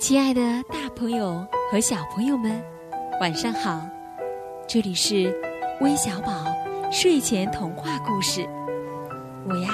[0.00, 2.58] 亲爱的，大朋友和小朋友们，
[3.20, 3.86] 晚上好！
[4.66, 5.30] 这里是
[5.82, 6.46] 微小宝
[6.90, 8.48] 睡前童话故事，
[9.46, 9.68] 我呀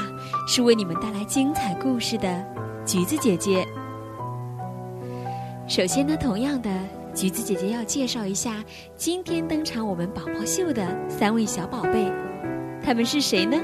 [0.49, 2.45] 是为你们带来精彩故事的
[2.85, 3.65] 橘子姐姐。
[5.69, 6.71] 首先呢，同样的，
[7.15, 8.65] 橘子姐姐要介绍一下
[8.97, 12.13] 今天登场我们宝宝秀的三位小宝贝，
[12.83, 13.57] 他们是谁呢？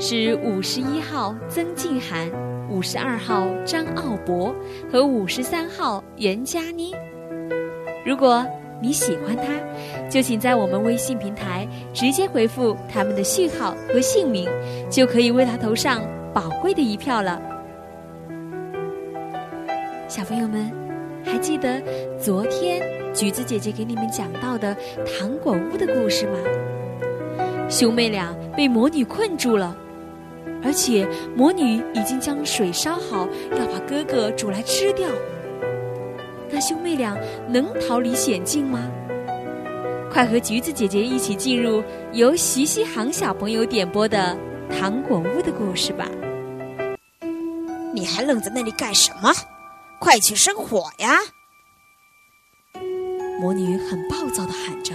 [0.00, 2.28] 是五十一号曾静涵。
[2.72, 4.54] 五十二号张奥博
[4.90, 6.90] 和五十三号袁佳妮。
[8.04, 8.44] 如果
[8.80, 14.48] 你喜欢他，就请在我们微信平台直接回复他们的序号和姓名，
[14.90, 16.00] 就可以为他投上
[16.32, 17.40] 宝贵的一票了。
[20.08, 20.72] 小朋友们，
[21.22, 21.80] 还记得
[22.18, 24.74] 昨天橘子姐姐给你们讲到的
[25.06, 26.38] 糖果屋的故事吗？
[27.68, 29.76] 兄妹俩被魔女困住了。
[30.62, 31.06] 而且
[31.36, 35.08] 魔女已经将水烧好，要把哥哥煮来吃掉。
[36.50, 37.16] 那兄妹俩
[37.48, 38.90] 能逃离险境吗？
[40.10, 41.82] 快和橘子姐姐一起进入
[42.12, 44.36] 由徐西航小朋友点播的
[44.78, 46.06] 《糖果屋》的故事吧！
[47.94, 49.32] 你还愣在那里干什么？
[49.98, 51.16] 快去生火呀！
[53.40, 54.94] 魔女很暴躁的喊着。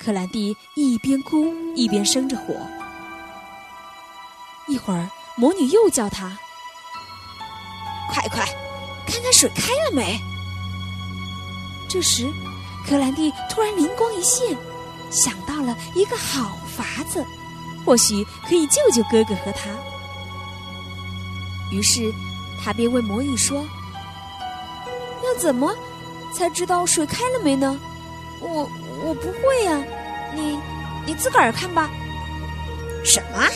[0.00, 2.54] 克兰蒂一边哭一边生着火。
[4.68, 6.38] 一会儿，魔女又叫他
[8.12, 8.44] ：“快快，
[9.06, 10.20] 看看水开了没？”
[11.88, 12.30] 这时，
[12.86, 14.56] 克兰蒂突然灵光一现，
[15.10, 17.24] 想到了一个好法子，
[17.86, 19.70] 或许可以救救哥哥和他。
[21.70, 22.12] 于是，
[22.62, 23.66] 他便问魔女说
[25.24, 25.74] ：“要怎么
[26.34, 27.78] 才知道水开了没呢？
[28.40, 28.68] 我
[29.02, 29.82] 我不会呀，
[30.34, 30.58] 你
[31.06, 31.90] 你自个儿看吧。”
[33.02, 33.48] 什么？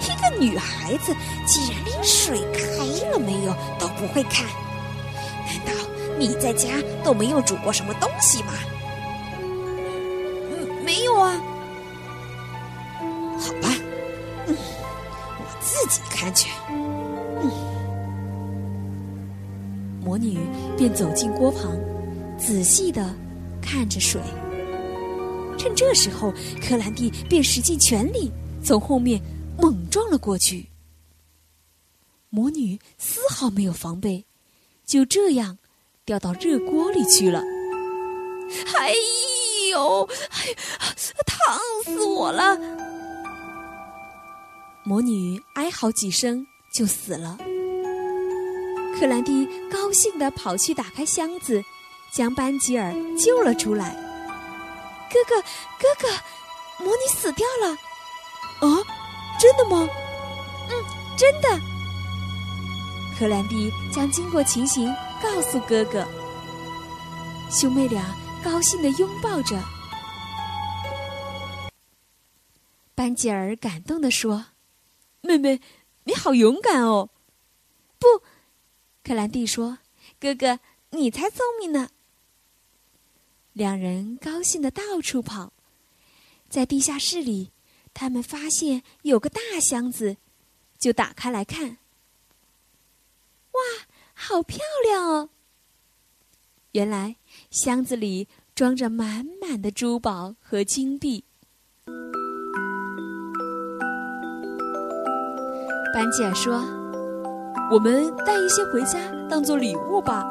[0.00, 1.14] 一个女孩子
[1.46, 4.46] 竟然连水开了没有都不会看，
[5.46, 5.72] 难道
[6.18, 6.68] 你在家
[7.02, 8.52] 都没有煮过什么东西吗？
[9.40, 11.40] 嗯，没有啊。
[13.38, 13.68] 好吧，
[14.46, 14.56] 嗯，
[15.38, 16.50] 我自己看去。
[16.68, 17.50] 嗯，
[20.04, 20.38] 魔女
[20.76, 21.76] 便走进锅旁，
[22.36, 23.14] 仔细的
[23.60, 24.20] 看着水。
[25.56, 28.30] 趁这时候，克兰蒂便使尽全力
[28.62, 29.20] 从后面。
[29.58, 30.70] 猛撞了过去，
[32.30, 34.24] 魔女丝毫没有防备，
[34.86, 35.58] 就这样
[36.04, 37.42] 掉到热锅里去了。
[38.76, 38.94] 哎
[39.72, 40.54] 呦，哎，
[41.26, 42.56] 烫死我了！
[44.84, 47.36] 魔女哀嚎几声就死了。
[48.98, 51.62] 克兰蒂高兴地跑去打开箱子，
[52.12, 53.94] 将班吉尔救了出来。
[55.12, 55.42] 哥哥，
[55.78, 57.76] 哥哥，魔女死掉了。
[58.60, 58.97] 啊！
[59.38, 59.88] 真的吗？
[60.68, 60.84] 嗯，
[61.16, 61.48] 真的。
[63.18, 66.06] 克兰蒂将经过情形告诉哥哥，
[67.50, 69.60] 兄妹俩高兴的拥抱着。
[72.94, 74.46] 班吉尔感动地说
[75.22, 75.60] ：“妹妹，
[76.04, 77.10] 你好勇敢哦！”
[77.98, 78.06] 不，
[79.04, 79.78] 克兰蒂说
[80.18, 80.58] ：“哥哥，
[80.90, 81.90] 你才聪明呢。”
[83.54, 85.52] 两人高兴的到处跑，
[86.48, 87.52] 在地下室里。
[88.00, 90.18] 他们发现有个大箱子，
[90.78, 91.78] 就打开来看。
[93.50, 93.60] 哇，
[94.14, 95.30] 好漂亮哦！
[96.70, 97.16] 原来
[97.50, 101.24] 箱子里装着满满的珠宝和金币。
[105.92, 106.62] 班吉尔说
[107.72, 110.24] ：“我们带一些回家当做礼物吧。”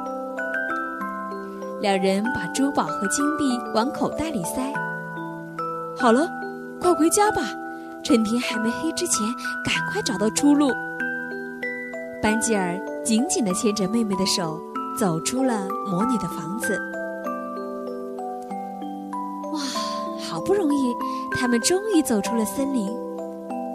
[1.84, 4.72] 两人把珠宝和金币往口袋里塞。
[6.00, 6.47] 好了。
[6.80, 7.42] 快回家吧，
[8.04, 9.28] 趁天还没黑之前，
[9.64, 10.72] 赶快找到出路。
[12.22, 14.60] 班吉尔紧紧地牵着妹妹的手，
[14.98, 16.80] 走出了魔女的房子。
[19.54, 19.60] 哇，
[20.30, 20.94] 好不容易，
[21.36, 22.88] 他们终于走出了森林。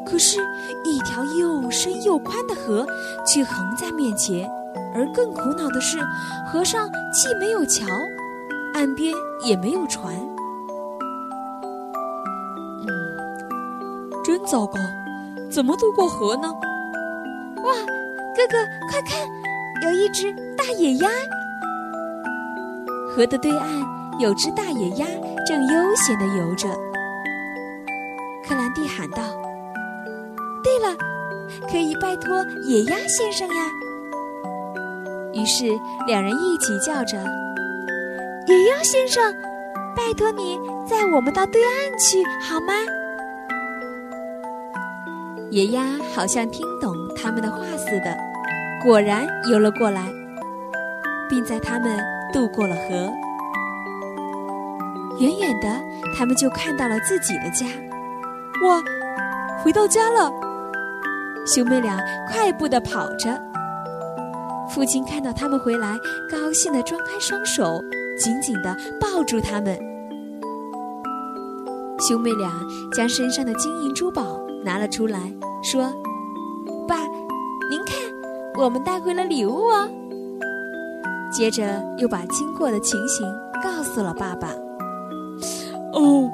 [0.04, 0.40] 可是，
[0.84, 2.86] 一条又深又宽的河
[3.26, 4.50] 却横在面前，
[4.94, 5.98] 而更苦恼的是，
[6.46, 7.86] 河上既没有桥，
[8.74, 10.14] 岸边也没有船。
[14.52, 14.78] 糟糕，
[15.50, 16.46] 怎么渡过河呢？
[17.64, 17.72] 哇，
[18.36, 18.58] 哥哥，
[18.90, 19.26] 快看，
[19.82, 21.08] 有一只大野鸭！
[23.08, 23.66] 河的对岸
[24.18, 25.06] 有只大野鸭
[25.46, 26.68] 正悠闲地游着。
[28.46, 29.22] 克兰蒂喊道
[30.62, 30.94] ：“对了，
[31.70, 33.64] 可以拜托野鸭先生呀！”
[35.32, 35.64] 于是
[36.06, 37.16] 两人一起叫着
[38.46, 39.34] ：“野鸭先生，
[39.96, 42.74] 拜托你载我们到对岸去好吗？”
[45.52, 45.84] 野鸭
[46.14, 48.16] 好像听懂他们的话似的，
[48.82, 50.10] 果然游了过来。
[51.28, 51.98] 并在他们
[52.30, 53.10] 渡过了河。
[55.18, 55.68] 远远的，
[56.14, 57.66] 他们就看到了自己的家。
[58.66, 58.82] 哇，
[59.62, 60.30] 回到家了！
[61.46, 61.98] 兄妹俩
[62.30, 63.40] 快步的跑着。
[64.68, 65.96] 父亲看到他们回来，
[66.30, 67.82] 高兴的张开双手，
[68.18, 69.78] 紧紧的抱住他们。
[72.02, 72.50] 兄妹俩
[72.92, 75.32] 将身上的金银珠宝拿了出来，
[75.62, 75.84] 说
[76.86, 76.96] ：“爸，
[77.70, 77.96] 您看，
[78.58, 79.88] 我们带回了礼物哦。”
[81.32, 83.26] 接着又把经过的情形
[83.62, 84.48] 告诉了爸爸。
[85.92, 86.28] 哦，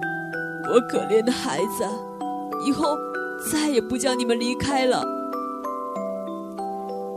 [0.73, 1.85] 我可怜的孩子，
[2.67, 2.97] 以后
[3.53, 5.05] 再也不叫你们离开了。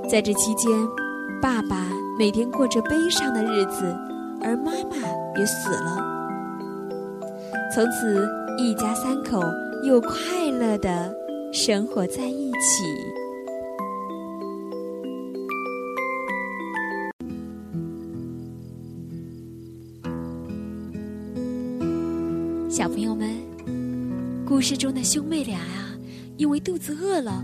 [0.10, 0.70] 在这期间，
[1.42, 1.88] 爸爸
[2.20, 3.96] 每天过着悲伤的日子，
[4.44, 4.98] 而妈妈
[5.40, 6.11] 也死了。
[7.74, 8.42] 从此。
[8.58, 9.42] 一家三口
[9.82, 11.12] 又快乐的
[11.52, 12.84] 生活在一起。
[22.70, 23.30] 小朋友们，
[24.46, 25.98] 故事中的兄妹俩呀，
[26.38, 27.44] 因为肚子饿了，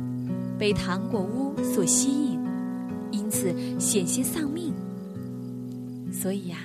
[0.59, 2.39] 被糖果屋所吸引，
[3.11, 4.71] 因此险些丧命。
[6.11, 6.57] 所以呀，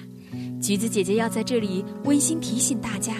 [0.61, 3.15] 橘子姐姐要在这里温馨提醒大家。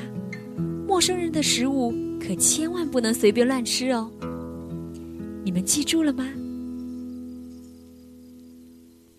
[0.93, 1.91] 陌生人的食物
[2.21, 4.11] 可千万不能随便乱吃哦！
[5.43, 6.29] 你们记住了吗？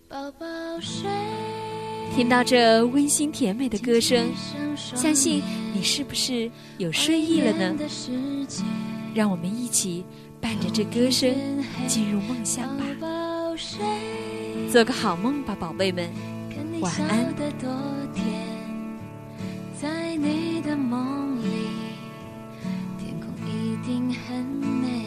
[0.08, 0.46] 宝宝
[0.80, 1.10] 睡。
[2.14, 4.28] 听到这温馨甜美的歌声，
[4.76, 5.42] 相信
[5.74, 6.48] 你是不是
[6.78, 7.76] 有睡意了呢？
[9.12, 10.04] 让我们一起
[10.40, 11.34] 伴着这歌声
[11.88, 12.84] 进入梦乡吧。
[14.70, 16.08] 做个好梦吧，宝贝们，
[16.80, 17.34] 晚安。
[19.82, 21.23] 在你的梦。
[23.84, 25.03] 定很美。